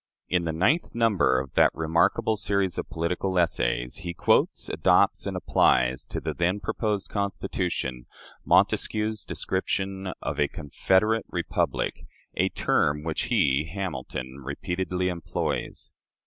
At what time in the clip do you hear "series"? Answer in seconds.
2.35-2.79